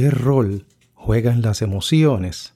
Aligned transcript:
¿qué 0.00 0.10
rol 0.10 0.64
juegan 0.94 1.42
las 1.42 1.60
emociones 1.60 2.54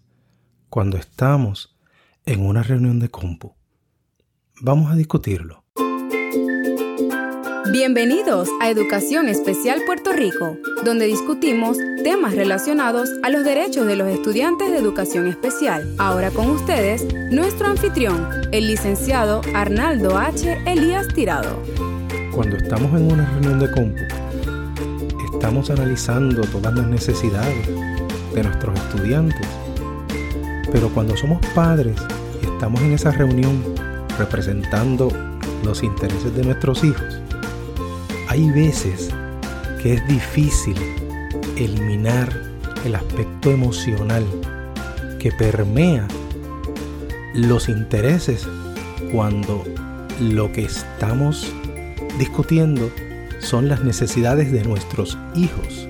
cuando 0.71 0.97
estamos 0.97 1.77
en 2.25 2.41
una 2.41 2.63
reunión 2.63 3.01
de 3.01 3.11
compu? 3.11 3.53
Vamos 4.63 4.91
a 4.91 4.97
discutirlo. 4.97 5.63
Bienvenidos 7.71 8.49
a 8.63 8.71
Educación 8.71 9.29
Especial 9.29 9.83
Puerto 9.85 10.15
Rico, 10.15 10.57
donde 10.87 11.05
discutimos 11.05 11.77
temas 12.03 12.35
relacionados 12.35 13.11
a 13.23 13.29
los 13.29 13.45
derechos 13.45 13.87
de 13.87 13.97
los 13.97 14.09
estudiantes 14.09 14.71
de 14.71 14.79
educación 14.79 15.27
especial. 15.27 15.95
Ahora 15.99 16.31
con 16.31 16.49
ustedes, 16.49 17.07
nuestro 17.31 17.67
anfitrión, 17.67 18.27
el 18.53 18.69
licenciado 18.69 19.43
Arnaldo 19.55 20.17
H. 20.17 20.63
Elías 20.65 21.09
Tirado. 21.09 21.63
Cuando 22.35 22.57
estamos 22.57 22.99
en 22.99 23.13
una 23.13 23.31
reunión 23.33 23.61
de 23.61 23.71
compu, 23.71 24.01
estamos 25.45 25.69
analizando 25.69 26.41
todas 26.47 26.75
las 26.75 26.87
necesidades 26.87 27.69
de 28.35 28.43
nuestros 28.43 28.81
estudiantes. 28.81 29.47
Pero 30.73 30.89
cuando 30.89 31.19
somos 31.19 31.39
padres 31.55 32.01
y 32.43 32.47
estamos 32.47 32.81
en 32.81 32.95
esa 32.95 33.11
reunión 33.11 33.63
representando 34.19 35.13
los 35.63 35.83
intereses 35.83 36.35
de 36.35 36.45
nuestros 36.45 36.83
hijos, 36.83 37.21
hay 38.29 38.51
veces 38.53 39.11
que 39.83 39.93
es 39.93 40.09
difícil 40.09 40.79
eliminar 41.59 42.33
el 42.87 42.95
aspecto 42.95 43.51
emocional 43.51 44.25
que 45.19 45.31
permea 45.31 46.09
los 47.35 47.69
intereses 47.69 48.49
cuando 49.13 49.63
lo 50.23 50.51
que 50.53 50.65
estamos 50.65 51.53
discutiendo 52.19 52.91
son 53.45 53.69
las 53.69 53.85
necesidades 53.85 54.51
de 54.51 54.65
nuestros 54.65 55.19
hijos. 55.35 55.89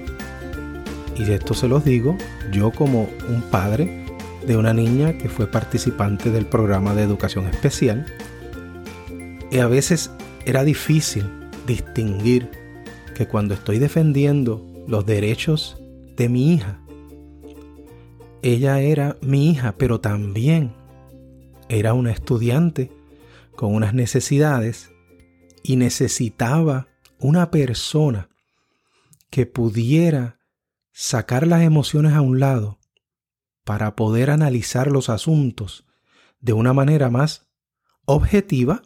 Y 1.17 1.31
esto 1.31 1.55
se 1.55 1.69
los 1.69 1.85
digo 1.85 2.17
yo 2.53 2.71
como 2.73 3.09
un 3.29 3.43
padre 3.51 4.05
de 4.47 4.57
una 4.57 4.75
niña 4.75 5.17
que 5.17 5.29
fue 5.29 5.46
participante 5.46 6.30
del 6.30 6.46
programa 6.46 6.95
de 6.95 7.02
educación 7.02 7.46
especial. 7.46 8.07
Y 9.51 9.59
a 9.59 9.69
veces 9.69 10.11
era 10.45 10.65
difícil 10.65 11.24
distinguir 11.66 12.51
que 13.15 13.27
cuando 13.27 13.55
estoy 13.55 13.79
defendiendo 13.79 14.66
los 14.87 15.07
derechos 15.07 15.80
de 16.16 16.29
mi 16.29 16.52
hija, 16.52 16.80
ella 18.43 18.80
era 18.80 19.16
mi 19.23 19.51
hija, 19.51 19.74
pero 19.79 20.01
también 20.01 20.73
era 21.68 21.95
una 21.95 22.11
estudiante 22.11 22.91
con 23.57 23.74
unas 23.74 23.95
necesidades 23.95 24.91
y 25.63 25.77
necesitaba 25.77 26.89
una 27.25 27.51
persona 27.51 28.29
que 29.30 29.47
pudiera 29.47 30.41
sacar 30.93 31.47
las 31.47 31.63
emociones 31.63 32.13
a 32.13 32.21
un 32.21 32.39
lado 32.39 32.80
para 33.65 33.97
poder 33.97 34.29
analizar 34.29 34.91
los 34.91 35.09
asuntos 35.09 35.87
de 36.41 36.52
una 36.52 36.75
manera 36.75 37.09
más 37.09 37.49
objetiva 38.05 38.83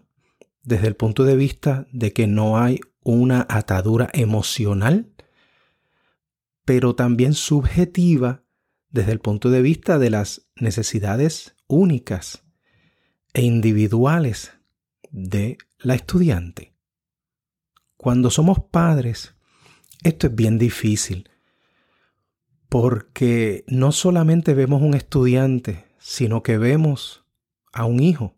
desde 0.62 0.86
el 0.86 0.94
punto 0.94 1.24
de 1.24 1.34
vista 1.34 1.88
de 1.90 2.12
que 2.12 2.28
no 2.28 2.58
hay 2.58 2.78
una 3.02 3.44
atadura 3.48 4.08
emocional, 4.12 5.12
pero 6.64 6.94
también 6.94 7.34
subjetiva 7.34 8.44
desde 8.88 9.10
el 9.10 9.18
punto 9.18 9.50
de 9.50 9.62
vista 9.62 9.98
de 9.98 10.10
las 10.10 10.48
necesidades 10.54 11.56
únicas 11.66 12.44
e 13.34 13.42
individuales 13.42 14.52
de 15.10 15.58
la 15.80 15.96
estudiante. 15.96 16.77
Cuando 17.98 18.30
somos 18.30 18.60
padres, 18.60 19.34
esto 20.04 20.28
es 20.28 20.34
bien 20.36 20.56
difícil, 20.56 21.28
porque 22.68 23.64
no 23.66 23.90
solamente 23.90 24.54
vemos 24.54 24.82
un 24.82 24.94
estudiante, 24.94 25.84
sino 25.98 26.44
que 26.44 26.58
vemos 26.58 27.24
a 27.72 27.86
un 27.86 28.00
hijo. 28.00 28.36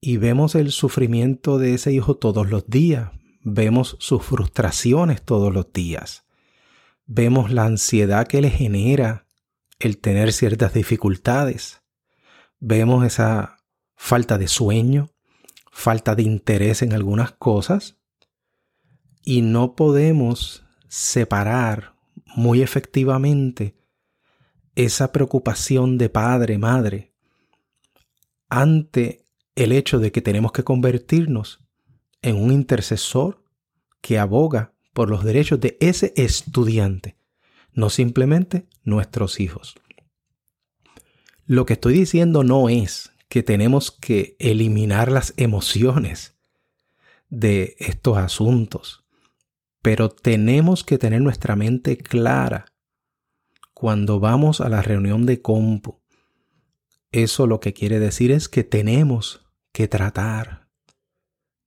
Y 0.00 0.16
vemos 0.16 0.56
el 0.56 0.72
sufrimiento 0.72 1.58
de 1.58 1.74
ese 1.74 1.92
hijo 1.92 2.16
todos 2.16 2.50
los 2.50 2.66
días, 2.66 3.12
vemos 3.42 3.96
sus 4.00 4.24
frustraciones 4.24 5.22
todos 5.22 5.54
los 5.54 5.72
días, 5.72 6.24
vemos 7.06 7.52
la 7.52 7.66
ansiedad 7.66 8.26
que 8.26 8.40
le 8.40 8.50
genera 8.50 9.28
el 9.78 9.98
tener 9.98 10.32
ciertas 10.32 10.74
dificultades, 10.74 11.82
vemos 12.58 13.06
esa 13.06 13.58
falta 13.94 14.38
de 14.38 14.48
sueño, 14.48 15.12
falta 15.70 16.16
de 16.16 16.24
interés 16.24 16.82
en 16.82 16.94
algunas 16.94 17.30
cosas 17.30 17.99
y 19.24 19.42
no 19.42 19.74
podemos 19.74 20.64
separar 20.88 21.94
muy 22.34 22.62
efectivamente 22.62 23.76
esa 24.74 25.12
preocupación 25.12 25.98
de 25.98 26.08
padre, 26.08 26.58
madre, 26.58 27.12
ante 28.48 29.24
el 29.54 29.72
hecho 29.72 29.98
de 29.98 30.12
que 30.12 30.22
tenemos 30.22 30.52
que 30.52 30.64
convertirnos 30.64 31.60
en 32.22 32.36
un 32.36 32.52
intercesor 32.52 33.42
que 34.00 34.18
aboga 34.18 34.72
por 34.92 35.10
los 35.10 35.24
derechos 35.24 35.60
de 35.60 35.76
ese 35.80 36.12
estudiante, 36.16 37.16
no 37.72 37.90
simplemente 37.90 38.66
nuestros 38.84 39.40
hijos. 39.40 39.74
Lo 41.46 41.66
que 41.66 41.74
estoy 41.74 41.94
diciendo 41.94 42.44
no 42.44 42.68
es 42.68 43.12
que 43.28 43.42
tenemos 43.42 43.90
que 43.90 44.36
eliminar 44.38 45.10
las 45.10 45.34
emociones 45.36 46.34
de 47.28 47.76
estos 47.78 48.18
asuntos, 48.18 49.04
pero 49.82 50.10
tenemos 50.10 50.84
que 50.84 50.98
tener 50.98 51.20
nuestra 51.22 51.56
mente 51.56 51.96
clara 51.96 52.66
cuando 53.74 54.20
vamos 54.20 54.60
a 54.60 54.68
la 54.68 54.82
reunión 54.82 55.24
de 55.26 55.40
compu. 55.40 56.02
Eso 57.12 57.46
lo 57.46 57.60
que 57.60 57.72
quiere 57.72 57.98
decir 57.98 58.30
es 58.30 58.48
que 58.48 58.62
tenemos 58.62 59.46
que 59.72 59.88
tratar 59.88 60.68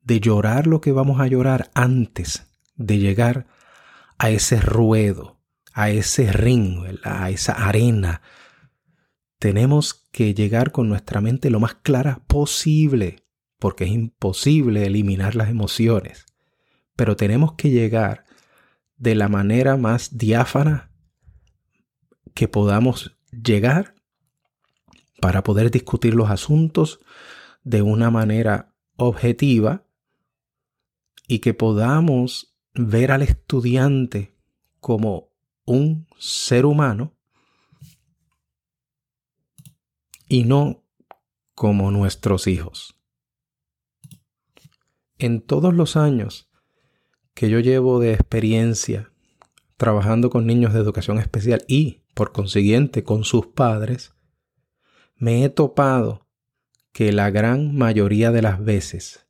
de 0.01 0.19
llorar 0.19 0.67
lo 0.67 0.79
que 0.81 0.91
vamos 0.91 1.19
a 1.19 1.27
llorar 1.27 1.71
antes 1.73 2.53
de 2.75 2.99
llegar 2.99 3.47
a 4.17 4.29
ese 4.29 4.59
ruedo, 4.59 5.39
a 5.73 5.89
ese 5.89 6.31
ring, 6.31 6.99
a 7.03 7.29
esa 7.29 7.53
arena. 7.53 8.21
Tenemos 9.39 9.93
que 10.11 10.33
llegar 10.33 10.71
con 10.71 10.87
nuestra 10.87 11.19
mente 11.19 11.49
lo 11.49 11.59
más 11.59 11.75
clara 11.75 12.23
posible, 12.27 13.25
porque 13.59 13.85
es 13.85 13.91
imposible 13.91 14.85
eliminar 14.85 15.35
las 15.35 15.49
emociones, 15.49 16.25
pero 16.95 17.15
tenemos 17.15 17.53
que 17.53 17.69
llegar 17.69 18.25
de 18.97 19.15
la 19.15 19.27
manera 19.27 19.77
más 19.77 20.17
diáfana 20.17 20.91
que 22.33 22.47
podamos 22.47 23.17
llegar 23.31 23.95
para 25.19 25.43
poder 25.43 25.71
discutir 25.71 26.13
los 26.13 26.29
asuntos 26.29 26.99
de 27.63 27.81
una 27.81 28.11
manera 28.11 28.75
objetiva 28.97 29.85
y 31.27 31.39
que 31.39 31.53
podamos 31.53 32.55
ver 32.73 33.11
al 33.11 33.21
estudiante 33.21 34.35
como 34.79 35.29
un 35.65 36.07
ser 36.17 36.65
humano 36.65 37.15
y 40.27 40.43
no 40.43 40.83
como 41.55 41.91
nuestros 41.91 42.47
hijos. 42.47 42.97
En 45.17 45.41
todos 45.41 45.73
los 45.73 45.95
años 45.95 46.49
que 47.33 47.49
yo 47.49 47.59
llevo 47.59 47.99
de 47.99 48.13
experiencia 48.13 49.11
trabajando 49.77 50.29
con 50.29 50.45
niños 50.45 50.73
de 50.73 50.79
educación 50.79 51.19
especial 51.19 51.63
y, 51.67 52.03
por 52.13 52.31
consiguiente, 52.31 53.03
con 53.03 53.23
sus 53.23 53.47
padres, 53.47 54.13
me 55.15 55.43
he 55.43 55.49
topado 55.49 56.27
que 56.91 57.11
la 57.11 57.31
gran 57.31 57.75
mayoría 57.75 58.31
de 58.31 58.41
las 58.41 58.63
veces 58.63 59.27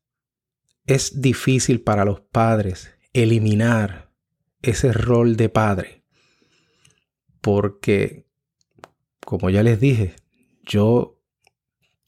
es 0.85 1.21
difícil 1.21 1.81
para 1.81 2.03
los 2.03 2.19
padres 2.19 2.91
eliminar 3.13 4.11
ese 4.61 4.91
rol 4.91 5.37
de 5.37 5.49
padre. 5.49 6.03
Porque, 7.41 8.27
como 9.25 9.49
ya 9.49 9.63
les 9.63 9.79
dije, 9.79 10.15
yo 10.63 11.21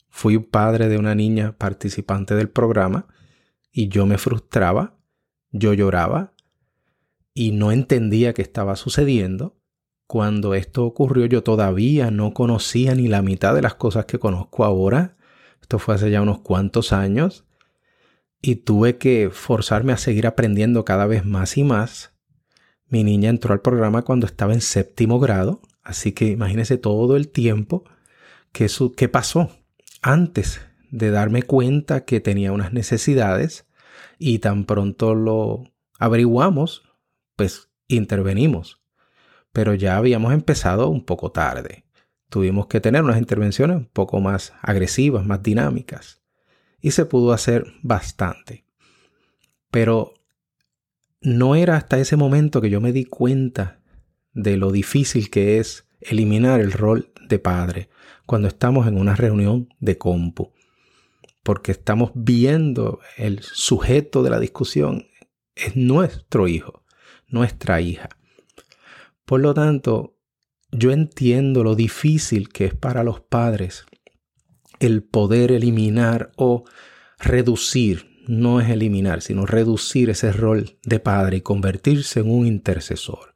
fui 0.10 0.40
padre 0.40 0.88
de 0.88 0.98
una 0.98 1.16
niña 1.16 1.58
participante 1.58 2.36
del 2.36 2.50
programa 2.50 3.08
y 3.72 3.90
yo 3.90 4.06
me 4.06 4.18
frustraba, 4.18 4.95
yo 5.58 5.74
lloraba 5.74 6.34
y 7.34 7.52
no 7.52 7.72
entendía 7.72 8.34
qué 8.34 8.42
estaba 8.42 8.76
sucediendo. 8.76 9.58
Cuando 10.08 10.54
esto 10.54 10.86
ocurrió 10.86 11.26
yo 11.26 11.44
todavía 11.44 12.12
no 12.12 12.34
conocía 12.34 12.94
ni 12.96 13.08
la 13.08 13.22
mitad 13.22 13.56
de 13.56 13.62
las 13.62 13.76
cosas 13.76 14.06
que 14.06 14.20
conozco 14.20 14.64
ahora 14.64 15.16
esto 15.66 15.80
fue 15.80 15.96
hace 15.96 16.12
ya 16.12 16.22
unos 16.22 16.42
cuantos 16.42 16.94
años. 16.94 17.44
Y 18.40 18.58
tuve 18.58 19.00
que 19.00 19.32
forzarme 19.32 19.94
a 19.94 19.98
seguir 19.98 20.28
aprendiendo 20.28 20.86
cada 20.86 21.08
vez 21.08 21.26
más 21.26 21.58
y 21.58 21.64
más. 21.64 22.14
Mi 22.88 23.04
niña 23.04 23.32
entró 23.32 23.52
al 23.52 23.62
programa 23.62 24.04
cuando 24.04 24.28
estaba 24.28 24.54
en 24.54 24.62
séptimo 24.62 25.20
grado. 25.20 25.62
Así 25.82 26.12
que 26.12 26.28
imagínense 26.28 26.78
todo 26.78 27.16
el 27.16 27.30
tiempo 27.30 27.84
que, 28.52 28.70
que 28.96 29.10
pasó 29.10 29.50
antes 30.04 30.62
de 30.92 31.10
darme 31.10 31.42
cuenta 31.42 32.06
que 32.06 32.20
tenía 32.20 32.52
unas 32.52 32.72
necesidades 32.72 33.66
y 34.18 34.40
tan 34.40 34.66
pronto 34.66 35.16
lo 35.16 35.64
averiguamos, 36.00 36.84
pues 37.36 37.70
intervenimos. 37.88 38.82
pero 39.52 39.74
ya 39.74 39.96
habíamos 39.96 40.34
empezado 40.34 40.90
un 40.90 41.06
poco 41.06 41.32
tarde. 41.32 41.86
Tuvimos 42.30 42.68
que 42.68 42.82
tener 42.82 43.04
unas 43.04 43.18
intervenciones 43.18 43.78
un 43.78 43.86
poco 43.86 44.20
más 44.20 44.52
agresivas, 44.62 45.26
más 45.26 45.42
dinámicas. 45.44 46.22
Y 46.82 46.92
se 46.92 47.06
pudo 47.06 47.32
hacer 47.32 47.66
bastante. 47.82 48.66
Pero 49.72 50.14
no 51.22 51.56
era 51.56 51.78
hasta 51.78 52.00
ese 52.00 52.18
momento 52.18 52.60
que 52.60 52.70
yo 52.70 52.82
me 52.82 52.92
di 52.92 53.06
cuenta 53.06 53.80
de 54.34 54.58
lo 54.58 54.74
difícil 54.74 55.30
que 55.30 55.60
es 55.60 55.88
eliminar 56.02 56.60
el 56.60 56.74
rol 56.74 57.14
de 57.30 57.40
padre 57.40 57.90
cuando 58.26 58.50
estamos 58.50 58.88
en 58.88 58.98
una 58.98 59.16
reunión 59.16 59.70
de 59.80 59.98
compu. 59.98 60.52
Porque 61.46 61.72
estamos 61.72 62.10
viendo 62.16 63.02
el 63.18 63.44
sujeto 63.44 64.24
de 64.24 64.32
la 64.32 64.40
discusión 64.40 65.06
es 65.54 65.76
nuestro 65.76 66.48
hijo, 66.48 66.84
nuestra 67.28 67.82
hija. 67.82 68.10
Por 69.26 69.42
lo 69.42 69.54
tanto, 69.54 70.18
yo 70.72 70.90
entiendo 70.90 71.64
lo 71.64 71.76
difícil 71.76 72.50
que 72.50 72.66
es 72.66 72.74
para 72.74 73.04
los 73.04 73.22
padres 73.22 73.86
el 74.80 75.04
poder 75.04 75.52
eliminar 75.52 76.32
o 76.36 76.64
reducir, 77.20 78.24
no 78.28 78.60
es 78.60 78.70
eliminar, 78.70 79.22
sino 79.22 79.46
reducir 79.46 80.10
ese 80.10 80.32
rol 80.32 80.80
de 80.84 81.00
padre 81.00 81.38
y 81.38 81.42
convertirse 81.42 82.22
en 82.22 82.32
un 82.32 82.48
intercesor. 82.48 83.36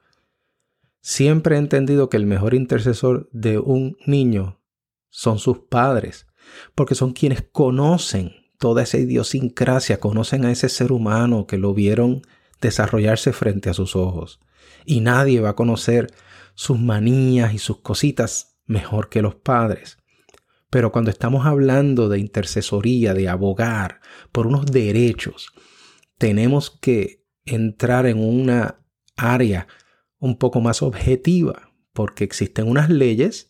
Siempre 1.00 1.56
he 1.56 1.60
entendido 1.60 2.10
que 2.10 2.18
el 2.18 2.26
mejor 2.26 2.56
intercesor 2.56 3.30
de 3.32 3.60
un 3.60 3.98
niño 4.08 4.60
son 5.10 5.38
sus 5.38 5.60
padres, 5.60 6.26
porque 6.76 6.96
son 6.96 7.14
quienes 7.14 7.42
conocen 7.42 8.34
toda 8.58 8.84
esa 8.84 8.98
idiosincrasia, 8.98 10.00
conocen 10.00 10.46
a 10.46 10.52
ese 10.52 10.70
ser 10.70 10.92
humano 10.92 11.48
que 11.48 11.58
lo 11.58 11.74
vieron 11.74 12.22
desarrollarse 12.62 13.34
frente 13.34 13.70
a 13.70 13.74
sus 13.74 13.96
ojos. 13.96 14.40
Y 14.86 15.02
nadie 15.02 15.40
va 15.40 15.50
a 15.50 15.56
conocer 15.56 16.14
sus 16.56 16.80
manías 16.80 17.54
y 17.54 17.58
sus 17.58 17.80
cositas 17.80 18.60
mejor 18.66 19.10
que 19.10 19.22
los 19.22 19.36
padres. 19.36 19.98
Pero 20.70 20.92
cuando 20.92 21.10
estamos 21.10 21.46
hablando 21.46 22.10
de 22.10 22.20
intercesoría, 22.20 23.14
de 23.14 23.30
abogar 23.30 24.02
por 24.32 24.46
unos 24.46 24.66
derechos, 24.68 25.52
tenemos 26.18 26.70
que 26.70 27.26
entrar 27.46 28.06
en 28.06 28.20
una 28.20 28.82
área 29.16 29.68
un 30.20 30.38
poco 30.38 30.62
más 30.62 30.82
objetiva, 30.82 31.72
porque 31.94 32.24
existen 32.24 32.68
unas 32.68 32.90
leyes 32.90 33.49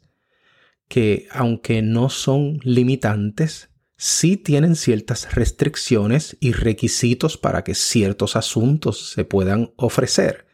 que, 0.90 1.28
aunque 1.32 1.82
no 1.82 2.10
son 2.10 2.60
limitantes, 2.64 3.70
sí 3.96 4.36
tienen 4.36 4.76
ciertas 4.76 5.34
restricciones 5.36 6.36
y 6.42 6.52
requisitos 6.52 7.38
para 7.38 7.64
que 7.64 7.76
ciertos 7.76 8.36
asuntos 8.36 9.12
se 9.12 9.24
puedan 9.24 9.72
ofrecer. 9.78 10.48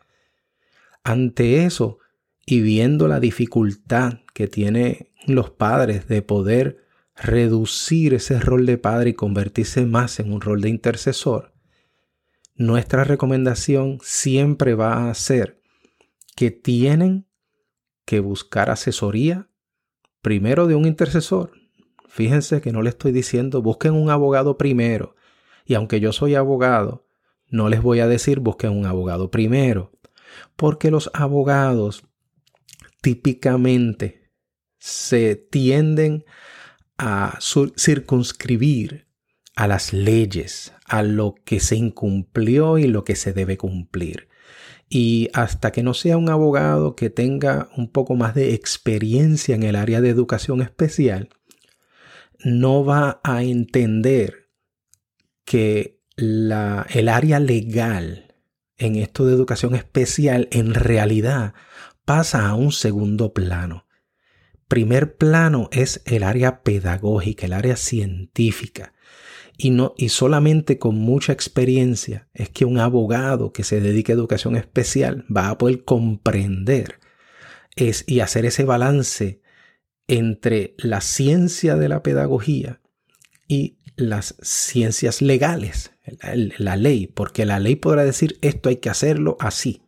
Ante 1.04 1.66
eso, 1.66 2.00
y 2.46 2.62
viendo 2.62 3.08
la 3.08 3.20
dificultad 3.20 4.20
que 4.34 4.48
tienen 4.48 5.10
los 5.26 5.50
padres 5.50 6.08
de 6.08 6.22
poder 6.22 6.86
reducir 7.16 8.14
ese 8.14 8.40
rol 8.40 8.66
de 8.66 8.78
padre 8.78 9.12
y 9.12 9.14
convertirse 9.14 9.86
más 9.86 10.20
en 10.20 10.34
un 10.34 10.42
rol 10.42 10.62
de 10.62 10.70
intercesor, 10.70 11.54
nuestra 12.56 13.04
recomendación 13.04 14.00
siempre 14.02 14.76
va 14.76 15.10
a 15.10 15.14
ser 15.14 15.62
que 16.36 16.52
tienen 16.52 17.26
que 18.06 18.20
buscar 18.20 18.70
asesoría 18.70 19.50
primero 20.26 20.66
de 20.66 20.74
un 20.74 20.88
intercesor. 20.88 21.52
Fíjense 22.08 22.60
que 22.60 22.72
no 22.72 22.82
le 22.82 22.90
estoy 22.90 23.12
diciendo 23.12 23.62
busquen 23.62 23.94
un 23.94 24.10
abogado 24.10 24.58
primero. 24.58 25.16
Y 25.68 25.76
aunque 25.76 26.00
yo 26.00 26.14
soy 26.14 26.34
abogado, 26.34 27.06
no 27.48 27.70
les 27.70 27.84
voy 27.84 28.00
a 28.00 28.08
decir 28.08 28.40
busquen 28.40 28.72
un 28.72 28.88
abogado 28.88 29.30
primero. 29.30 29.92
Porque 30.56 30.90
los 30.90 31.12
abogados 31.14 32.08
típicamente 33.04 34.32
se 34.80 35.36
tienden 35.36 36.26
a 36.98 37.38
circunscribir 37.78 39.08
a 39.56 39.68
las 39.68 39.94
leyes, 39.94 40.74
a 40.88 41.04
lo 41.04 41.36
que 41.46 41.60
se 41.60 41.76
incumplió 41.76 42.80
y 42.80 42.88
lo 42.88 43.04
que 43.04 43.16
se 43.16 43.32
debe 43.32 43.58
cumplir. 43.58 44.28
Y 44.88 45.30
hasta 45.34 45.72
que 45.72 45.84
no 45.84 45.94
sea 45.94 46.18
un 46.18 46.30
abogado 46.30 46.96
que 46.96 47.10
tenga 47.10 47.70
un 47.76 47.92
poco 47.92 48.16
más 48.16 48.36
de 48.36 48.54
experiencia 48.54 49.56
en 49.56 49.64
el 49.64 49.76
área 49.76 50.02
de 50.02 50.10
educación 50.10 50.62
especial, 50.62 51.30
no 52.44 52.86
va 52.86 53.20
a 53.24 53.44
entender 53.44 54.52
que 55.44 56.02
la, 56.16 56.86
el 56.90 57.10
área 57.10 57.40
legal 57.40 58.36
en 58.78 58.96
esto 58.96 59.26
de 59.26 59.34
educación 59.34 59.76
especial 59.76 60.48
en 60.52 60.74
realidad 60.74 61.54
pasa 62.04 62.48
a 62.48 62.56
un 62.56 62.72
segundo 62.72 63.34
plano. 63.34 63.86
Primer 64.68 65.18
plano 65.18 65.70
es 65.72 66.02
el 66.06 66.24
área 66.24 66.64
pedagógica, 66.64 67.46
el 67.46 67.54
área 67.54 67.76
científica. 67.76 68.94
Y, 69.58 69.70
no, 69.70 69.94
y 69.98 70.10
solamente 70.10 70.78
con 70.78 70.96
mucha 70.96 71.32
experiencia 71.32 72.28
es 72.34 72.50
que 72.50 72.66
un 72.66 72.80
abogado 72.80 73.54
que 73.54 73.64
se 73.64 73.80
dedique 73.80 74.12
a 74.12 74.16
educación 74.16 74.56
especial 74.56 75.26
va 75.36 75.50
a 75.50 75.58
poder 75.58 75.84
comprender 75.84 77.00
es, 77.76 78.04
y 78.08 78.20
hacer 78.20 78.46
ese 78.46 78.66
balance 78.66 79.42
entre 80.08 80.76
la 80.78 81.02
ciencia 81.02 81.76
de 81.76 81.90
la 81.90 82.04
pedagogía 82.04 82.82
y 83.48 83.78
las 83.96 84.36
ciencias 84.42 85.22
legales, 85.22 85.92
la 86.58 86.76
ley, 86.76 87.08
porque 87.08 87.46
la 87.46 87.60
ley 87.60 87.76
podrá 87.76 88.04
decir 88.04 88.38
esto 88.42 88.70
hay 88.70 88.78
que 88.78 88.90
hacerlo 88.90 89.38
así, 89.40 89.84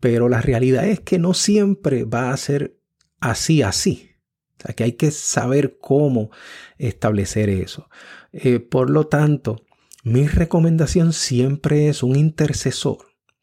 pero 0.00 0.28
la 0.28 0.40
realidad 0.40 0.86
es 0.86 1.00
que 1.00 1.18
no 1.18 1.32
siempre 1.32 2.04
va 2.04 2.30
a 2.30 2.36
ser 2.36 2.76
así, 3.20 3.62
así. 3.62 4.10
O 4.58 4.62
sea, 4.66 4.74
que 4.74 4.84
hay 4.84 4.92
que 4.92 5.10
saber 5.10 5.78
cómo 5.80 6.30
establecer 6.78 7.48
eso. 7.48 7.88
Eh, 8.34 8.58
por 8.58 8.90
lo 8.90 9.06
tanto, 9.06 9.64
mi 10.02 10.26
recomendación 10.26 11.12
siempre 11.12 11.88
es 11.88 12.02
un 12.02 12.16
intercesor, 12.16 12.98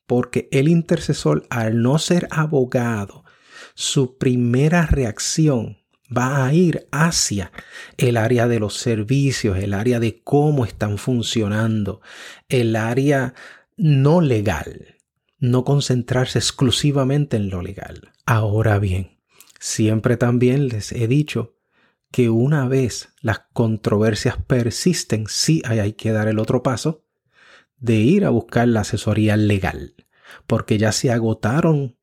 porque 0.06 0.50
el 0.52 0.68
intercesor, 0.68 1.48
al 1.50 1.82
no 1.82 1.98
ser 1.98 2.28
abogado, 2.30 3.24
su 3.74 4.18
primera 4.18 4.86
reacción 4.86 5.78
va 6.16 6.46
a 6.46 6.54
ir 6.54 6.88
hacia 6.92 7.54
el 7.98 8.18
área 8.18 8.50
de 8.50 8.60
los 8.60 8.76
servicios, 8.76 9.58
el 9.58 9.74
área 9.74 10.02
de 10.02 10.22
cómo 10.24 10.66
están 10.66 10.98
funcionando, 10.98 12.02
el 12.50 12.76
área 12.76 13.34
no 13.78 14.20
legal 14.20 14.98
no 15.42 15.66
concentrarse 15.66 16.38
exclusivamente 16.38 17.36
en 17.36 17.50
lo 17.50 17.62
legal. 17.62 18.12
Ahora 18.26 18.80
bien, 18.80 19.18
siempre 19.60 20.16
también 20.16 20.68
les 20.70 20.94
he 20.94 21.08
dicho 21.08 21.58
que 22.12 22.30
una 22.30 22.68
vez 22.68 23.14
las 23.22 23.40
controversias 23.54 24.38
persisten, 24.38 25.26
sí 25.28 25.62
hay 25.66 25.94
que 25.94 26.12
dar 26.12 26.28
el 26.28 26.40
otro 26.40 26.62
paso 26.62 27.06
de 27.78 27.96
ir 27.96 28.26
a 28.26 28.30
buscar 28.30 28.68
la 28.68 28.82
asesoría 28.82 29.38
legal, 29.38 29.96
porque 30.46 30.78
ya 30.78 30.92
se 30.92 31.12
agotaron 31.12 31.98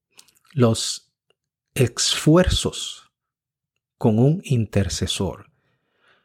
los 0.53 1.13
esfuerzos 1.75 3.13
con 3.97 4.19
un 4.19 4.41
intercesor. 4.45 5.51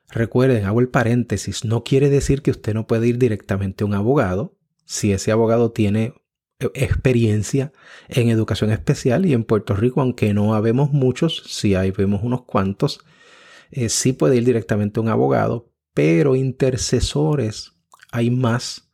Recuerden, 0.09 0.65
hago 0.65 0.79
el 0.79 0.89
paréntesis, 0.89 1.65
no 1.65 1.83
quiere 1.83 2.09
decir 2.09 2.41
que 2.41 2.51
usted 2.51 2.73
no 2.73 2.87
puede 2.87 3.07
ir 3.07 3.17
directamente 3.17 3.83
a 3.83 3.87
un 3.87 3.93
abogado 3.93 4.57
si 4.85 5.11
ese 5.11 5.31
abogado 5.31 5.71
tiene 5.71 6.13
experiencia 6.73 7.73
en 8.09 8.29
educación 8.29 8.71
especial 8.71 9.25
y 9.25 9.33
en 9.33 9.43
Puerto 9.43 9.75
Rico, 9.75 10.01
aunque 10.01 10.33
no 10.33 10.53
habemos 10.53 10.91
muchos, 10.91 11.43
si 11.47 11.75
hay 11.75 11.91
vemos 11.91 12.21
unos 12.23 12.43
cuantos, 12.43 12.99
eh, 13.71 13.89
sí 13.89 14.13
puede 14.13 14.37
ir 14.37 14.45
directamente 14.45 14.99
un 14.99 15.09
abogado, 15.09 15.71
pero 15.93 16.35
intercesores, 16.35 17.73
hay 18.11 18.29
más 18.31 18.91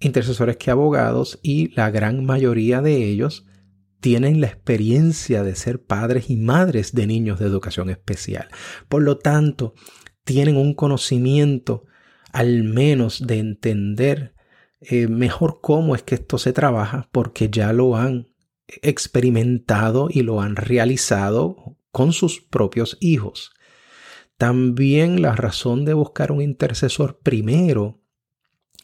intercesores 0.00 0.56
que 0.56 0.70
abogados 0.70 1.38
y 1.42 1.74
la 1.74 1.90
gran 1.90 2.24
mayoría 2.24 2.80
de 2.80 3.04
ellos 3.04 3.46
tienen 4.00 4.40
la 4.40 4.46
experiencia 4.46 5.42
de 5.42 5.56
ser 5.56 5.82
padres 5.82 6.30
y 6.30 6.36
madres 6.36 6.94
de 6.94 7.06
niños 7.06 7.40
de 7.40 7.46
educación 7.46 7.90
especial. 7.90 8.48
Por 8.88 9.02
lo 9.02 9.18
tanto, 9.18 9.74
tienen 10.24 10.56
un 10.56 10.74
conocimiento 10.74 11.84
al 12.32 12.62
menos 12.62 13.26
de 13.26 13.38
entender 13.38 14.34
eh, 14.80 15.08
mejor 15.08 15.60
cómo 15.60 15.94
es 15.96 16.02
que 16.02 16.14
esto 16.14 16.38
se 16.38 16.52
trabaja 16.52 17.08
porque 17.10 17.48
ya 17.50 17.72
lo 17.72 17.96
han 17.96 18.28
experimentado 18.82 20.08
y 20.10 20.22
lo 20.22 20.40
han 20.40 20.54
realizado 20.54 21.76
con 21.90 22.12
sus 22.12 22.40
propios 22.40 22.96
hijos. 23.00 23.52
También 24.38 25.20
la 25.20 25.34
razón 25.34 25.84
de 25.84 25.94
buscar 25.94 26.30
un 26.30 26.40
intercesor 26.40 27.18
primero 27.18 28.00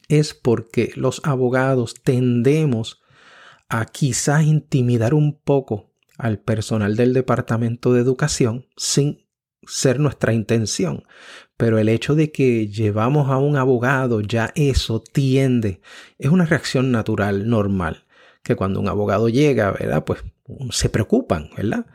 es 0.09 0.35
porque 0.35 0.93
los 0.97 1.21
abogados 1.25 1.95
tendemos 2.03 3.01
a 3.69 3.87
quizás 3.87 4.43
intimidar 4.45 5.15
un 5.15 5.39
poco 5.39 5.93
al 6.19 6.39
personal 6.39 6.97
del 6.97 7.15
Departamento 7.15 7.93
de 7.93 8.01
Educación 8.01 8.67
sin 8.77 9.27
ser 9.67 10.01
nuestra 10.01 10.33
intención. 10.33 11.05
Pero 11.57 11.79
el 11.79 11.89
hecho 11.89 12.17
de 12.17 12.33
que 12.33 12.69
llevamos 12.69 13.31
a 13.31 13.39
un 13.39 13.57
abogado, 13.57 14.21
ya 14.21 14.53
eso 14.57 15.01
tiende, 15.01 15.81
es 16.19 16.31
una 16.31 16.47
reacción 16.47 16.91
natural, 16.91 17.49
normal, 17.49 18.07
que 18.43 18.57
cuando 18.57 18.81
un 18.81 18.89
abogado 18.89 19.29
llega, 19.29 19.71
¿verdad? 19.71 20.05
Pues 20.05 20.25
se 20.71 20.89
preocupan, 20.89 21.51
¿verdad? 21.57 21.87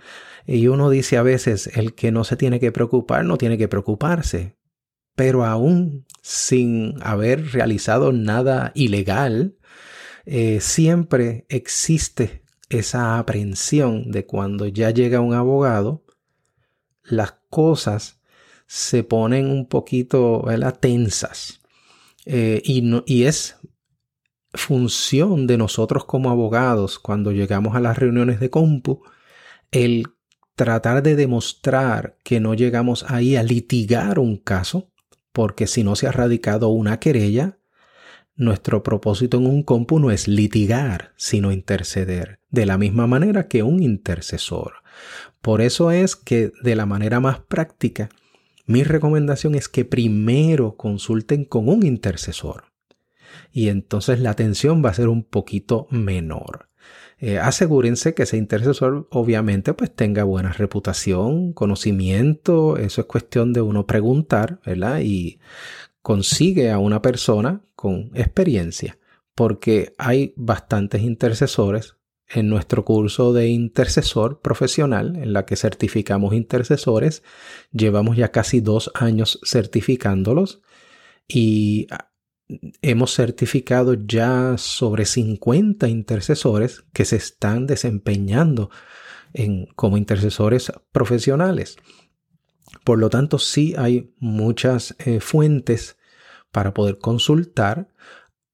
Y 0.52 0.68
uno 0.68 0.90
dice 0.90 1.16
a 1.18 1.22
veces, 1.22 1.68
el 1.76 1.94
que 1.94 2.12
no 2.12 2.24
se 2.24 2.36
tiene 2.36 2.60
que 2.60 2.72
preocupar, 2.72 3.24
no 3.24 3.38
tiene 3.38 3.56
que 3.60 3.68
preocuparse. 3.68 4.58
Pero 5.16 5.46
aún 5.46 6.08
sin 6.24 6.96
haber 7.04 7.52
realizado 7.52 8.12
nada 8.12 8.72
ilegal, 8.74 9.58
eh, 10.26 10.60
siempre 10.60 11.46
existe 11.50 12.42
esa 12.70 13.20
aprensión 13.20 14.10
de 14.10 14.26
cuando 14.26 14.66
ya 14.66 14.90
llega 14.90 15.20
un 15.20 15.36
abogado, 15.36 16.04
las 17.04 17.36
cosas 17.52 18.20
se 18.66 19.04
ponen 19.04 19.52
un 19.52 19.68
poquito 19.68 20.44
tensas. 20.80 21.62
Eh, 22.26 22.60
y, 22.66 23.04
y 23.06 23.26
es 23.26 23.58
función 24.56 25.46
de 25.46 25.60
nosotros 25.60 26.06
como 26.06 26.32
abogados 26.32 26.98
cuando 26.98 27.32
llegamos 27.32 27.76
a 27.76 27.80
las 27.80 28.00
reuniones 28.00 28.40
de 28.40 28.50
compu 28.50 29.04
el 29.72 30.08
tratar 30.60 31.04
de 31.04 31.16
demostrar 31.16 32.18
que 32.22 32.42
no 32.42 32.54
llegamos 32.54 33.06
ahí 33.08 33.38
a 33.38 33.44
litigar 33.44 34.20
un 34.20 34.36
caso, 34.36 34.90
porque 35.32 35.68
si 35.68 35.86
no 35.86 35.96
se 35.96 36.06
ha 36.06 36.12
radicado 36.12 36.68
una 36.68 37.00
querella, 37.00 37.60
nuestro 38.36 38.84
propósito 38.84 39.38
en 39.38 39.46
un 39.46 39.64
compu 39.64 40.00
no 40.00 40.12
es 40.12 40.28
litigar, 40.28 41.14
sino 41.16 41.54
interceder, 41.54 42.42
de 42.50 42.66
la 42.66 42.78
misma 42.78 43.08
manera 43.08 43.48
que 43.48 43.64
un 43.64 43.82
intercesor. 43.82 44.74
Por 45.42 45.62
eso 45.62 45.92
es 45.92 46.18
que 46.18 46.52
de 46.62 46.76
la 46.76 46.86
manera 46.86 47.22
más 47.22 47.40
práctica, 47.40 48.10
mi 48.66 48.84
recomendación 48.84 49.56
es 49.56 49.70
que 49.70 49.86
primero 49.86 50.76
consulten 50.76 51.46
con 51.46 51.70
un 51.70 51.86
intercesor. 51.86 52.66
Y 53.54 53.70
entonces 53.70 54.20
la 54.20 54.32
atención 54.32 54.84
va 54.84 54.90
a 54.90 54.96
ser 54.96 55.08
un 55.08 55.24
poquito 55.24 55.88
menor. 55.90 56.69
Eh, 57.22 57.38
asegúrense 57.38 58.14
que 58.14 58.24
ese 58.24 58.38
intercesor 58.38 59.08
obviamente 59.12 59.74
pues 59.74 59.94
tenga 59.94 60.24
buena 60.24 60.54
reputación, 60.54 61.52
conocimiento, 61.52 62.78
eso 62.78 63.02
es 63.02 63.08
cuestión 63.08 63.52
de 63.52 63.62
uno 63.62 63.86
preguntar, 63.86 64.62
¿verdad? 64.66 65.02
Y 65.02 65.40
consigue 66.02 66.72
a 66.72 66.80
una 66.80 67.02
persona 67.02 67.62
con 67.76 68.12
experiencia, 68.14 68.98
porque 69.36 69.94
hay 69.98 70.34
bastantes 70.38 71.02
intercesores 71.02 71.98
en 72.30 72.48
nuestro 72.48 72.86
curso 72.86 73.34
de 73.34 73.50
intercesor 73.50 74.40
profesional, 74.42 75.16
en 75.18 75.34
la 75.34 75.46
que 75.46 75.56
certificamos 75.56 76.34
intercesores. 76.34 77.24
Llevamos 77.72 78.18
ya 78.18 78.32
casi 78.32 78.62
dos 78.62 78.92
años 78.94 79.40
certificándolos 79.44 80.62
y 81.28 81.88
hemos 82.82 83.14
certificado 83.14 83.94
ya 83.94 84.58
sobre 84.58 85.06
50 85.06 85.88
intercesores 85.88 86.84
que 86.94 87.06
se 87.06 87.16
están 87.16 87.68
desempeñando 87.68 88.70
como 89.76 89.98
intercesores 89.98 90.72
profesionales. 90.92 91.78
Por 92.84 92.98
lo 92.98 93.10
tanto, 93.10 93.38
sí 93.38 93.76
hay 93.78 94.14
muchas 94.18 94.96
eh, 95.00 95.20
fuentes 95.20 95.98
para 96.52 96.74
poder 96.74 96.98
consultar. 96.98 97.90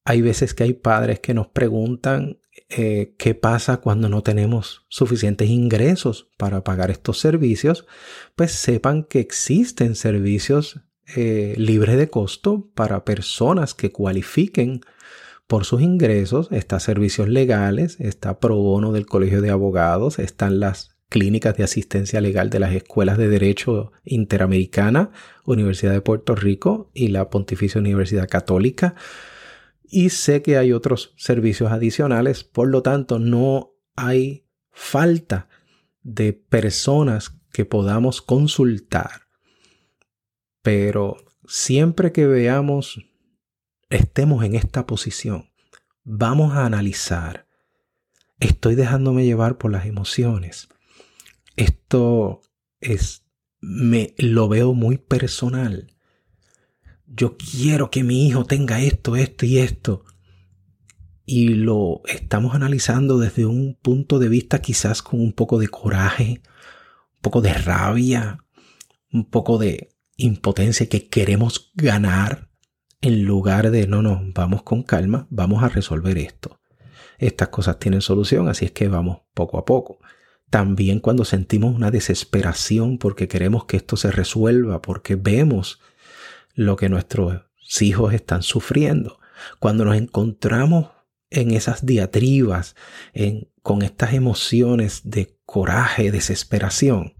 Hay 0.04 0.22
veces 0.22 0.54
que 0.54 0.64
hay 0.64 0.74
padres 0.74 1.20
que 1.22 1.34
nos 1.34 1.48
preguntan 1.48 2.40
eh, 2.70 3.16
qué 3.18 3.36
pasa 3.36 3.78
cuando 3.78 4.10
no 4.10 4.24
tenemos 4.24 4.86
suficientes 4.90 5.50
ingresos 5.50 6.30
para 6.38 6.64
pagar 6.64 6.92
estos 6.92 7.20
servicios. 7.20 7.86
Pues 8.36 8.52
sepan 8.52 9.04
que 9.04 9.20
existen 9.20 9.96
servicios 9.96 10.82
eh, 11.16 11.54
libres 11.58 11.98
de 11.98 12.10
costo 12.10 12.70
para 12.74 13.06
personas 13.06 13.74
que 13.74 13.92
cualifiquen 13.92 14.82
por 15.48 15.66
sus 15.66 15.82
ingresos. 15.82 16.52
Está 16.52 16.80
servicios 16.80 17.30
legales, 17.30 18.00
está 18.00 18.40
pro 18.40 18.56
bono 18.56 18.92
del 18.92 19.06
Colegio 19.06 19.42
de 19.42 19.52
Abogados, 19.52 20.20
están 20.20 20.60
las 20.60 20.96
clínicas 21.10 21.56
de 21.56 21.64
asistencia 21.64 22.22
legal 22.22 22.50
de 22.50 22.60
las 22.60 22.74
escuelas 22.74 23.18
de 23.18 23.30
Derecho 23.30 23.92
Interamericana, 24.04 25.12
Universidad 25.46 25.94
de 25.94 26.02
Puerto 26.02 26.36
Rico 26.36 26.90
y 26.94 27.10
la 27.10 27.30
Pontificia 27.30 27.80
Universidad 27.80 28.28
Católica. 28.28 28.96
Y 29.84 30.10
sé 30.10 30.42
que 30.42 30.58
hay 30.58 30.74
otros 30.74 31.14
servicios 31.18 31.72
adicionales, 31.72 32.44
por 32.44 32.68
lo 32.68 32.82
tanto 32.82 33.20
no 33.20 33.76
hay 33.96 34.46
falta 34.72 35.48
de 36.02 36.34
personas 36.34 37.40
que 37.54 37.66
podamos 37.66 38.22
consultar. 38.22 39.25
Pero 40.66 41.16
siempre 41.48 42.12
que 42.12 42.28
veamos, 42.28 43.00
estemos 43.90 44.44
en 44.44 44.56
esta 44.56 44.86
posición, 44.86 45.50
vamos 46.04 46.56
a 46.56 46.66
analizar. 46.66 47.48
Estoy 48.42 48.76
dejándome 48.76 49.24
llevar 49.24 49.58
por 49.58 49.72
las 49.72 49.86
emociones 49.86 50.68
esto 51.56 52.42
es, 52.80 53.26
me 53.62 54.14
lo 54.18 54.48
veo 54.48 54.74
muy 54.74 54.98
personal. 54.98 55.94
Yo 57.08 57.38
quiero 57.38 57.90
que 57.90 58.04
mi 58.04 58.28
hijo 58.28 58.46
tenga 58.46 58.82
esto, 58.82 59.16
esto 59.16 59.46
y 59.46 59.60
esto. 59.60 60.04
Y 61.26 61.50
lo 61.50 62.02
estamos 62.08 62.56
analizando 62.56 63.18
desde 63.18 63.46
un 63.46 63.76
punto 63.76 64.20
de 64.20 64.30
vista 64.30 64.62
quizás 64.62 65.02
con 65.02 65.22
un 65.22 65.34
poco 65.34 65.58
de 65.58 65.68
coraje, 65.70 66.42
un 67.16 67.22
poco 67.22 67.42
de 67.42 67.54
rabia, 67.54 68.44
un 69.12 69.30
poco 69.30 69.58
de 69.58 69.95
impotencia 70.18 70.88
que 70.88 71.08
queremos 71.08 71.72
ganar 71.76 72.50
en 73.02 73.26
lugar 73.26 73.72
de 73.72 73.88
no, 73.88 74.02
no, 74.02 74.22
vamos 74.34 74.64
con 74.64 74.84
calma, 74.84 75.28
vamos 75.30 75.64
a 75.64 75.70
resolver 75.70 76.18
esto. 76.18 76.60
Estas 77.18 77.50
cosas 77.50 77.80
tienen 77.80 78.02
solución, 78.02 78.50
así 78.50 78.66
es 78.66 78.72
que 78.72 78.88
vamos 78.88 79.20
poco 79.34 79.58
a 79.58 79.66
poco. 79.66 80.00
También 80.50 81.00
cuando 81.00 81.26
sentimos 81.26 81.76
una 81.76 81.92
desesperación 81.92 82.98
porque 82.98 83.28
queremos 83.28 83.66
que 83.66 83.78
esto 83.78 83.98
se 83.98 84.12
resuelva, 84.12 84.82
porque 84.82 85.16
vemos 85.16 85.80
lo 86.54 86.76
que 86.78 86.90
nuestros 86.90 87.44
hijos 87.80 88.14
están 88.14 88.42
sufriendo. 88.42 89.20
Cuando 89.60 89.86
nos 89.86 89.98
encontramos 89.98 90.90
en 91.30 91.52
esas 91.52 91.86
diatribas, 91.86 92.76
en, 93.14 93.50
con 93.62 93.82
estas 93.82 94.14
emociones 94.14 95.02
de 95.04 95.38
coraje, 95.46 96.12
desesperación, 96.12 97.16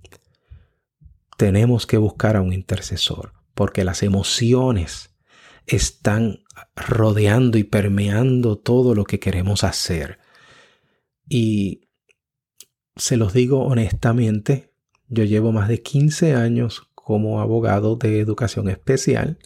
tenemos 1.38 1.86
que 1.86 1.98
buscar 1.98 2.36
a 2.36 2.42
un 2.42 2.54
intercesor, 2.54 3.34
porque 3.54 3.84
las 3.84 4.04
emociones 4.04 5.16
están 5.66 6.44
rodeando 6.76 7.58
y 7.58 7.64
permeando 7.64 8.58
todo 8.58 8.96
lo 8.96 9.04
que 9.06 9.20
queremos 9.20 9.64
hacer. 9.64 10.20
Y 11.28 11.90
se 12.96 13.18
los 13.18 13.34
digo 13.34 13.66
honestamente, 13.66 14.74
yo 15.08 15.24
llevo 15.24 15.52
más 15.52 15.68
de 15.68 15.82
15 15.82 16.36
años 16.36 16.90
como 16.94 17.42
abogado 17.42 17.96
de 17.96 18.20
educación 18.20 18.70
especial. 18.70 19.38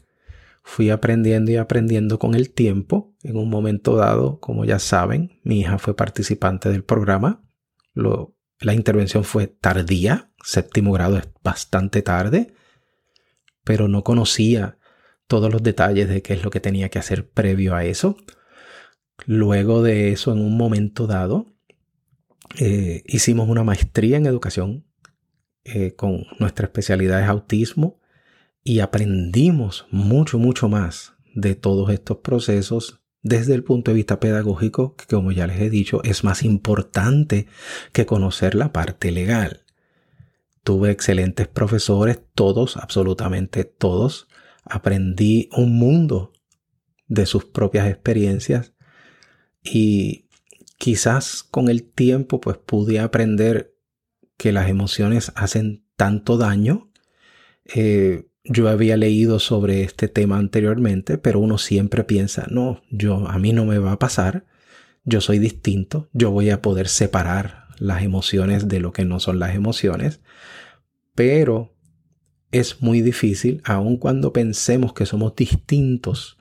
Fui 0.63 0.89
aprendiendo 0.89 1.51
y 1.51 1.55
aprendiendo 1.57 2.19
con 2.19 2.35
el 2.35 2.51
tiempo. 2.51 3.15
En 3.23 3.37
un 3.37 3.49
momento 3.49 3.95
dado, 3.95 4.39
como 4.39 4.65
ya 4.65 4.79
saben, 4.79 5.39
mi 5.43 5.61
hija 5.61 5.77
fue 5.79 5.95
participante 5.95 6.69
del 6.69 6.83
programa. 6.83 7.43
La 8.59 8.73
intervención 8.73 9.23
fue 9.23 9.47
tardía, 9.47 10.31
séptimo 10.43 10.91
grado 10.91 11.17
es 11.17 11.27
bastante 11.43 12.01
tarde, 12.01 12.53
pero 13.63 13.87
no 13.87 14.03
conocía 14.03 14.77
todos 15.27 15.51
los 15.51 15.63
detalles 15.63 16.09
de 16.09 16.21
qué 16.21 16.33
es 16.33 16.43
lo 16.43 16.49
que 16.49 16.59
tenía 16.59 16.89
que 16.89 16.99
hacer 16.99 17.29
previo 17.29 17.75
a 17.75 17.85
eso. 17.85 18.17
Luego 19.25 19.83
de 19.83 20.11
eso, 20.11 20.31
en 20.31 20.39
un 20.39 20.57
momento 20.57 21.07
dado, 21.07 21.45
eh, 22.57 23.03
hicimos 23.05 23.47
una 23.47 23.63
maestría 23.63 24.17
en 24.17 24.25
educación 24.25 24.85
eh, 25.63 25.93
con 25.95 26.25
nuestra 26.39 26.65
especialidad 26.65 27.21
es 27.21 27.27
autismo 27.27 27.99
y 28.63 28.79
aprendimos 28.79 29.85
mucho, 29.91 30.39
mucho 30.39 30.67
más 30.67 31.13
de 31.35 31.55
todos 31.55 31.91
estos 31.91 32.17
procesos 32.17 32.98
desde 33.21 33.53
el 33.53 33.63
punto 33.63 33.91
de 33.91 33.95
vista 33.95 34.19
pedagógico, 34.19 34.95
que 34.95 35.05
como 35.05 35.31
ya 35.31 35.47
les 35.47 35.59
he 35.59 35.69
dicho, 35.69 36.01
es 36.03 36.23
más 36.23 36.43
importante 36.43 37.47
que 37.91 38.05
conocer 38.05 38.55
la 38.55 38.71
parte 38.71 39.11
legal. 39.11 39.65
Tuve 40.63 40.91
excelentes 40.91 41.47
profesores, 41.47 42.21
todos, 42.35 42.77
absolutamente 42.77 43.63
todos. 43.63 44.27
Aprendí 44.63 45.49
un 45.51 45.77
mundo 45.77 46.33
de 47.07 47.25
sus 47.25 47.45
propias 47.45 47.87
experiencias 47.87 48.73
y 49.63 50.27
quizás 50.77 51.43
con 51.43 51.69
el 51.69 51.83
tiempo 51.83 52.39
pues 52.39 52.57
pude 52.57 52.99
aprender 52.99 53.75
que 54.37 54.51
las 54.51 54.69
emociones 54.69 55.31
hacen 55.35 55.83
tanto 55.97 56.37
daño. 56.37 56.89
Eh, 57.65 58.28
yo 58.49 58.67
había 58.67 58.97
leído 58.97 59.39
sobre 59.39 59.83
este 59.83 60.09
tema 60.09 60.37
anteriormente, 60.37 61.17
pero 61.17 61.39
uno 61.39 61.57
siempre 61.57 62.03
piensa, 62.03 62.47
no, 62.49 62.81
yo 62.89 63.27
a 63.29 63.39
mí 63.39 63.53
no 63.53 63.63
me 63.63 63.77
va 63.77 63.93
a 63.93 63.99
pasar, 63.99 64.45
yo 65.05 65.21
soy 65.21 65.39
distinto, 65.39 66.09
yo 66.11 66.31
voy 66.31 66.49
a 66.49 66.61
poder 66.61 66.89
separar 66.89 67.67
las 67.77 68.03
emociones 68.03 68.67
de 68.67 68.81
lo 68.81 68.91
que 68.91 69.05
no 69.05 69.21
son 69.21 69.39
las 69.39 69.55
emociones, 69.55 70.19
pero 71.15 71.73
es 72.51 72.81
muy 72.81 72.99
difícil, 73.01 73.61
aun 73.63 73.95
cuando 73.95 74.33
pensemos 74.33 74.91
que 74.91 75.05
somos 75.05 75.35
distintos, 75.35 76.37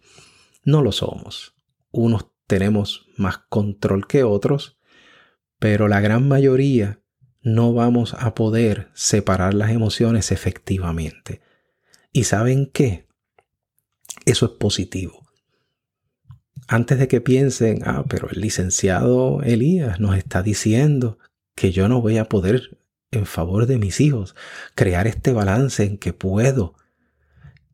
no 0.64 0.82
lo 0.82 0.90
somos. 0.90 1.54
Unos 1.92 2.26
tenemos 2.48 3.06
más 3.16 3.38
control 3.48 4.08
que 4.08 4.24
otros 4.24 4.78
pero 5.58 5.88
la 5.88 6.00
gran 6.00 6.28
mayoría 6.28 7.00
no 7.42 7.72
vamos 7.72 8.14
a 8.14 8.34
poder 8.34 8.90
separar 8.94 9.54
las 9.54 9.70
emociones 9.70 10.32
efectivamente. 10.32 11.40
¿Y 12.12 12.24
saben 12.24 12.70
qué? 12.72 13.06
Eso 14.24 14.46
es 14.46 14.52
positivo. 14.52 15.26
Antes 16.66 16.98
de 16.98 17.08
que 17.08 17.20
piensen, 17.20 17.82
ah, 17.84 18.04
pero 18.08 18.28
el 18.30 18.40
licenciado 18.40 19.42
Elías 19.42 20.00
nos 20.00 20.16
está 20.16 20.42
diciendo 20.42 21.18
que 21.54 21.72
yo 21.72 21.88
no 21.88 22.00
voy 22.00 22.18
a 22.18 22.28
poder 22.28 22.78
en 23.10 23.26
favor 23.26 23.66
de 23.66 23.78
mis 23.78 24.00
hijos 24.00 24.34
crear 24.74 25.06
este 25.06 25.32
balance 25.32 25.84
en 25.84 25.96
que 25.96 26.12
puedo 26.12 26.74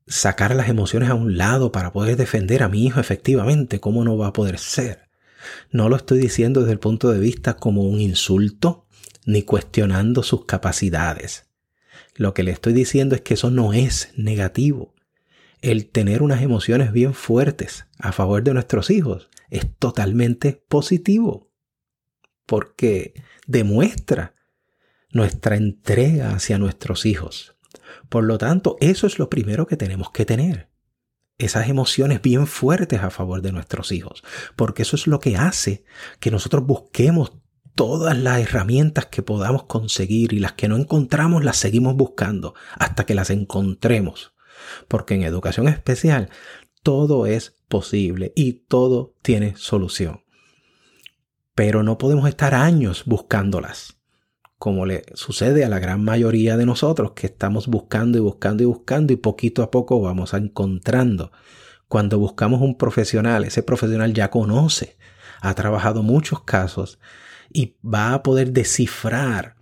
sacar 0.06 0.54
las 0.54 0.68
emociones 0.68 1.08
a 1.10 1.14
un 1.14 1.36
lado 1.36 1.72
para 1.72 1.92
poder 1.92 2.16
defender 2.16 2.62
a 2.62 2.68
mi 2.68 2.84
hijo 2.84 3.00
efectivamente, 3.00 3.80
¿cómo 3.80 4.04
no 4.04 4.16
va 4.16 4.28
a 4.28 4.32
poder 4.32 4.58
ser? 4.58 5.08
No 5.70 5.88
lo 5.88 5.96
estoy 5.96 6.18
diciendo 6.18 6.60
desde 6.60 6.72
el 6.72 6.78
punto 6.78 7.10
de 7.10 7.18
vista 7.18 7.54
como 7.54 7.82
un 7.82 8.00
insulto, 8.00 8.86
ni 9.26 9.42
cuestionando 9.42 10.22
sus 10.22 10.44
capacidades. 10.44 11.46
Lo 12.14 12.32
que 12.34 12.42
le 12.42 12.52
estoy 12.52 12.72
diciendo 12.72 13.14
es 13.14 13.22
que 13.22 13.34
eso 13.34 13.50
no 13.50 13.72
es 13.72 14.12
negativo. 14.16 14.94
El 15.60 15.90
tener 15.90 16.22
unas 16.22 16.42
emociones 16.42 16.92
bien 16.92 17.14
fuertes 17.14 17.86
a 17.98 18.12
favor 18.12 18.42
de 18.42 18.54
nuestros 18.54 18.90
hijos 18.90 19.30
es 19.50 19.66
totalmente 19.78 20.64
positivo, 20.68 21.50
porque 22.46 23.14
demuestra 23.46 24.34
nuestra 25.10 25.56
entrega 25.56 26.34
hacia 26.34 26.58
nuestros 26.58 27.06
hijos. 27.06 27.56
Por 28.08 28.24
lo 28.24 28.38
tanto, 28.38 28.76
eso 28.80 29.06
es 29.06 29.18
lo 29.18 29.30
primero 29.30 29.66
que 29.66 29.76
tenemos 29.76 30.10
que 30.10 30.24
tener. 30.24 30.70
Esas 31.38 31.68
emociones 31.68 32.22
bien 32.22 32.46
fuertes 32.46 33.00
a 33.00 33.10
favor 33.10 33.42
de 33.42 33.52
nuestros 33.52 33.90
hijos. 33.90 34.22
Porque 34.54 34.82
eso 34.82 34.96
es 34.96 35.06
lo 35.06 35.18
que 35.18 35.36
hace 35.36 35.84
que 36.20 36.30
nosotros 36.30 36.64
busquemos 36.64 37.32
todas 37.74 38.16
las 38.16 38.40
herramientas 38.40 39.06
que 39.06 39.22
podamos 39.22 39.64
conseguir 39.64 40.32
y 40.32 40.38
las 40.38 40.52
que 40.52 40.68
no 40.68 40.76
encontramos 40.76 41.44
las 41.44 41.56
seguimos 41.56 41.96
buscando 41.96 42.54
hasta 42.76 43.04
que 43.04 43.14
las 43.14 43.30
encontremos. 43.30 44.34
Porque 44.88 45.14
en 45.14 45.22
educación 45.22 45.68
especial 45.68 46.30
todo 46.82 47.26
es 47.26 47.56
posible 47.68 48.32
y 48.36 48.64
todo 48.68 49.14
tiene 49.22 49.54
solución. 49.56 50.24
Pero 51.54 51.82
no 51.82 51.98
podemos 51.98 52.28
estar 52.28 52.54
años 52.54 53.04
buscándolas 53.06 53.98
como 54.64 54.86
le 54.86 55.04
sucede 55.12 55.62
a 55.66 55.68
la 55.68 55.78
gran 55.78 56.02
mayoría 56.02 56.56
de 56.56 56.64
nosotros 56.64 57.12
que 57.12 57.26
estamos 57.26 57.66
buscando 57.66 58.16
y 58.16 58.22
buscando 58.22 58.62
y 58.62 58.66
buscando 58.66 59.12
y 59.12 59.16
poquito 59.16 59.62
a 59.62 59.70
poco 59.70 60.00
vamos 60.00 60.32
encontrando. 60.32 61.32
Cuando 61.86 62.18
buscamos 62.18 62.62
un 62.62 62.78
profesional, 62.78 63.44
ese 63.44 63.62
profesional 63.62 64.14
ya 64.14 64.30
conoce, 64.30 64.96
ha 65.42 65.54
trabajado 65.54 66.02
muchos 66.02 66.44
casos 66.44 66.98
y 67.54 67.76
va 67.82 68.12
a 68.12 68.22
poder 68.22 68.50
descifrar 68.52 69.56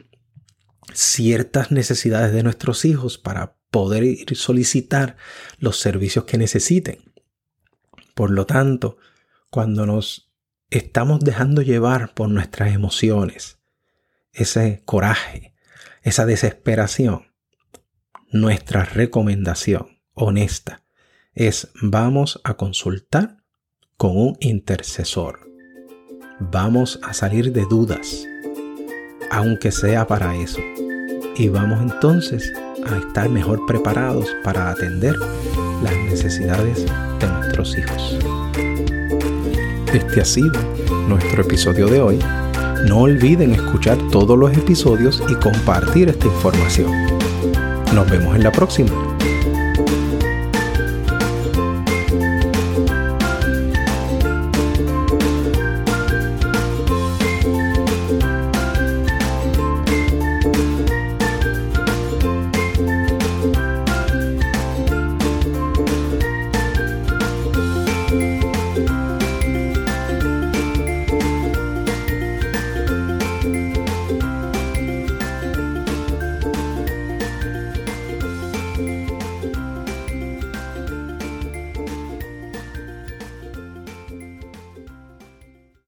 ciertas 0.93 1.71
necesidades 1.71 2.33
de 2.33 2.43
nuestros 2.43 2.85
hijos 2.85 3.19
para 3.19 3.55
poder 3.71 4.03
ir 4.03 4.35
solicitar 4.35 5.17
los 5.59 5.79
servicios 5.79 6.25
que 6.25 6.39
necesiten. 6.39 7.13
Por 8.15 8.31
lo 8.31 8.47
tanto, 8.47 8.97
cuando 9.51 9.87
nos 9.87 10.33
estamos 10.71 11.21
dejando 11.21 11.63
llevar 11.63 12.15
por 12.15 12.31
nuestras 12.31 12.75
emociones, 12.75 13.59
ese 14.33 14.83
coraje, 14.85 15.55
esa 16.03 16.25
desesperación, 16.25 17.33
nuestra 18.31 18.85
recomendación 18.85 20.01
honesta 20.15 20.83
es 21.35 21.71
vamos 21.83 22.41
a 22.43 22.55
consultar 22.55 23.45
con 23.99 24.17
un 24.17 24.37
intercesor. 24.41 25.52
Vamos 26.39 26.99
a 27.03 27.13
salir 27.13 27.53
de 27.53 27.65
dudas, 27.71 28.27
aunque 29.31 29.71
sea 29.71 30.07
para 30.07 30.35
eso. 30.37 30.61
Y 31.37 31.49
vamos 31.49 31.81
entonces 31.81 32.53
a 32.87 32.99
estar 32.99 33.29
mejor 33.29 33.65
preparados 33.67 34.27
para 34.43 34.71
atender 34.71 35.17
las 35.83 35.97
necesidades 36.11 36.87
de 37.21 37.27
nuestros 37.27 37.77
hijos. 37.79 38.19
Este 39.93 40.21
ha 40.21 40.25
sido 40.25 40.61
nuestro 41.09 41.43
episodio 41.43 41.87
de 41.87 42.01
hoy 42.01 42.19
no 42.87 43.03
olviden 43.03 43.53
escuchar 43.53 43.97
todos 44.11 44.37
los 44.37 44.53
episodios 44.53 45.23
y 45.29 45.35
compartir 45.37 46.09
esta 46.09 46.27
información. 46.27 46.91
Nos 47.95 48.11
vemos 48.11 48.35
en 48.35 48.43
la 48.43 48.51
próxima. 48.51 49.12